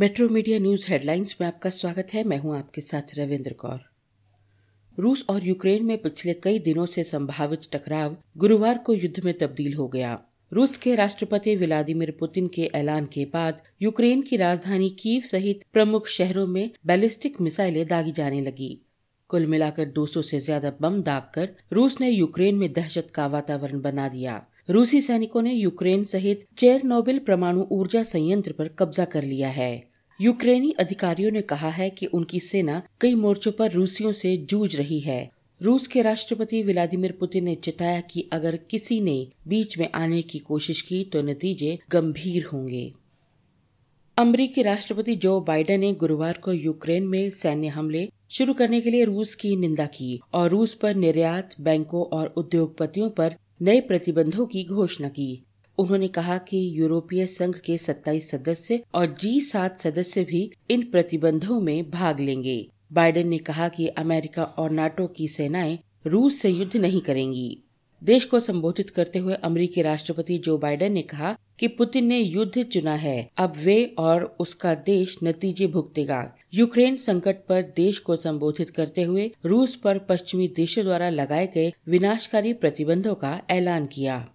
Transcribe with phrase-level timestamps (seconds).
[0.00, 3.80] Metro media news headlines में आपका स्वागत है। मैं हूँ आपके साथ रविंद्र कौर।
[4.98, 9.74] रूस और यूक्रेन में पिछले कई दिनों से संभावित टकराव गुरुवार को युद्ध में तब्दील
[9.74, 10.18] हो गया।
[10.52, 16.08] रूस के राष्ट्रपति व्लादिमीर पुतिन के ऐलान के बाद यूक्रेन की राजधानी कीव सहित प्रमुख
[16.08, 18.80] शहरों में बैलिस्टिक मिसाइलें दागी जाने लगी।
[19.28, 24.08] कुल मिलाकर 200 से ज़्यादा बम दागकर रूस ने यूक्रेन में दहशत का वातावरण बना
[24.08, 29.89] दिया। रूसी सैनिकों ने यूक्रेन सहित चेरनोबिल परमाणु ऊर्जा संयंत्र पर कब्जा कर लिया है।
[30.20, 35.00] यूक्रेनी अधिकारियों ने कहा है कि उनकी सेना कई मोर्चों पर रूसियों से जूझ रही
[35.00, 35.30] है।
[35.62, 40.38] रूस के राष्ट्रपति व्लादिमीर पुतिन ने चिताया कि अगर किसी ने बीच में आने की
[40.38, 42.92] कोशिश की तो नतीजे गंभीर होंगे।
[44.16, 49.04] अमरीकी राष्ट्रपति जो बाइडेन ने गुरुवार को यूक्रेन में सैन्य हमले शुरू करने के लिए
[49.04, 54.64] रूस की निंदा की और रूस पर निर्यात, बैंकों और उद्योगपतियों पर नए प्रतिबंधों की
[54.64, 55.42] घोषणा की।
[55.80, 61.60] उन्होंने कहा कि यूरोपीय संघ के 27 सदस्य और जी सात सदस्य भी इन प्रतिबंधों
[61.60, 66.76] में भाग लेंगे। बाइडेन ने कहा कि अमेरिका और नाटो की सेनाएँ रूस से युद्ध
[66.76, 67.58] नहीं करेंगी।
[68.02, 72.62] देश को संबोधित करते हुए अमेरिकी राष्ट्रपति जो बाइडेन ने कहा कि पुतिन ने युद्ध
[72.62, 78.70] चुना है, अब वे और उसका देश नतीजे भुगतेगा। यूक्रेन संकट पर देश को संबोधित
[78.70, 84.28] करते हुए रूस पर पश्चिमी देशों द्वारा लगाए गए विनाशकारी प्रतिबंधों का ऐलान किया।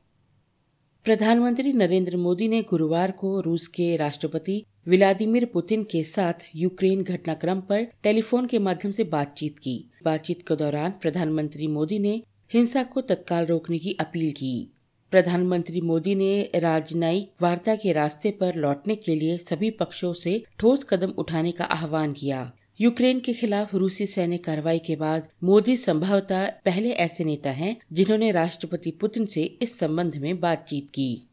[1.05, 7.61] प्रधानमंत्री नरेंद्र मोदी ने गुरुवार को रूस के राष्ट्रपति व्लादिमीर पुतिन के साथ यूक्रेन घटनाक्रम
[7.61, 13.01] पर टेलीफोन के माध्यम से बातचीत की। बातचीत के दौरान प्रधानमंत्री मोदी ने हिंसा को
[13.01, 14.71] तत्काल रोकने की अपील की।
[15.11, 20.83] प्रधानमंत्री मोदी ने राजनयिक वार्ता के रास्ते पर लौटने के लिए सभी पक्षों से ठोस
[20.83, 26.49] कदम उठाने का आह्वान किया। यूक्रेन के खिलाफ रूसी सैन्य कार्रवाई के बाद मोदी संभवतः
[26.49, 31.27] पहले ऐसे नेता हैं जिन्होंने राष्ट्रपति पुतिन से इस संबंध में बातचीत की।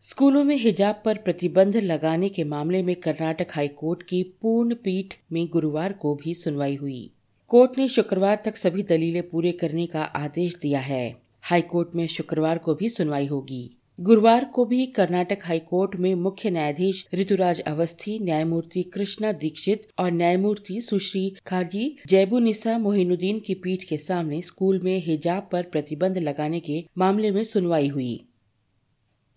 [0.00, 5.48] स्कूलों में हिजाब पर प्रतिबंध लगाने के मामले में कर्नाटक हाईकोर्ट की पूर्ण पीठ में
[5.48, 7.10] गुरुवार को भी सुनवाई हुई।
[7.48, 12.58] कोर्ट ने शुक्रवार तक सभी दलीलें पूरे करने का आदेश दिया है। हाईकोर्ट में शुक्रवार
[12.58, 18.82] को भी सुनवाई होगी। गुरुवार को भी कर्नाटक हाईकोर्ट में मुख्य न्यायाधीश ऋतुराज अवस्थी, न्यायमूर्ति
[18.82, 25.48] कृष्णा दीक्षित और न्यायमूर्ति सुश्री खाजी जैबुनिसा मोहिनुद्दीन की पीठ के सामने स्कूल में हिजाब
[25.52, 28.24] पर प्रतिबंध लगाने के मामले में सुनवाई हुई।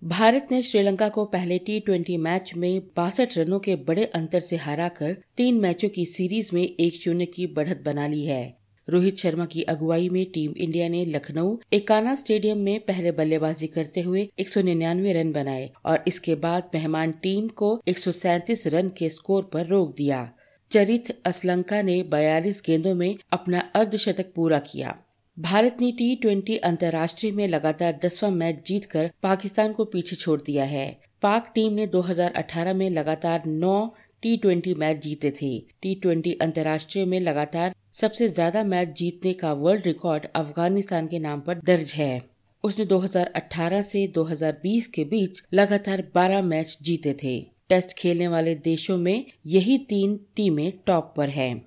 [0.03, 4.55] भारत ने श्रीलंका को पहले टी ट्वेंटी मैच में बासठ रनों के बड़े अंतर से
[4.55, 9.46] हराकर तीन मैचों की सीरीज़ में एक शून्य की बढ़त बना ली है। रोहित शर्मा
[9.46, 14.50] की अगुवाई में टीम इंडिया ने लखनऊ, एकाना स्टेडियम में पहले बल्लेबाजी करते हुए एक
[14.50, 19.09] सौ निन्यानवे रन बनाए और इसके बाद मेहमान टीम को एक सौ सैंतीस रन के
[19.09, 20.29] स्कोर पर रोक दिया।
[20.72, 24.96] चरित असलंका ने 42 गेंदों में अपना अर्धशतक पूरा किया।
[25.38, 30.63] भारत ने टी ट्वेंटी अंतर्राष्ट्रीय में लगातार दसवां मैच जीतकर पाकिस्तान को पीछे छोड़ दिया
[30.63, 30.88] है।
[31.22, 37.06] पाक टीम ने 2018 में लगातार नौ टी ट्वेंटी मैच जीते थे। टी ट्वेंटी अंतर्राष्ट्रीय
[37.06, 42.22] में लगातार सबसे ज़्यादा मैच जीतने का वर्ल्ड रिकॉर्ड अफ़गानिस्तान के नाम पर दर्ज है।
[42.63, 47.39] उसने 2018 से 2020 के बीच लगातार 12 मैच जीते थे।
[47.69, 51.66] टेस्ट खेलने वाले देशों में यही तीन टीमें टॉप पर हैं।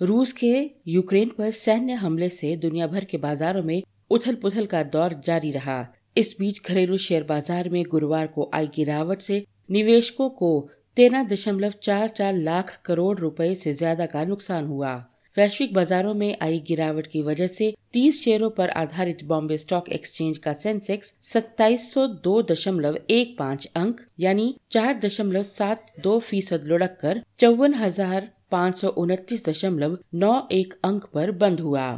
[0.00, 4.82] रूस के यूक्रेन पर सैन्य हमले से दुनिया भर के बाजारों में उथल पुथल का
[4.82, 10.30] दौर जारी रहा। इस बीच घरेलू शेयर बाज़ार में गुरुवार को आई गिरावट से निवेशकों
[10.30, 14.94] को तेरह दशमलव चार चार लाख करोड़ रुपए से ज़्यादा का नुकसान हुआ।
[15.36, 20.38] वैश्विक बाजारों में आई गिरावट की वजह से 30 शेयरों पर आधारित बॉम्बे स्टॉक एक्सचेंज
[20.38, 26.64] का सेंसेक्स सत्ताईस सौ दो दशमलव एक पाँच अंक, यानी चार दशमलव सात दो फ़ीसद
[26.66, 31.88] लुढ़क कर चौवन हज़ार पाँच सौ उनतीस दशमलव नौ एक अंक पर बंद हुआ।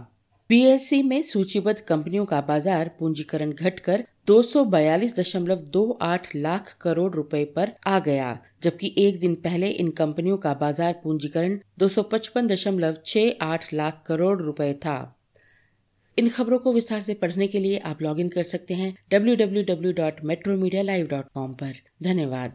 [0.53, 8.39] बीएससी में सूचीबद्ध कंपनियों का बाज़ार पूंजीकरण घटकर 242.28 लाख करोड़ रुपए पर आ गया,
[8.63, 15.19] जबकि एक दिन पहले इन कंपनियों का बाज़ार पूंजीकरण 255.68 लाख करोड़ रुपए था।
[16.19, 21.73] इन खबरों को विस्तार से पढ़ने के लिए आप लॉगिन कर सकते हैं www.metromedialive.com पर।
[22.03, 22.55] धन्यवाद।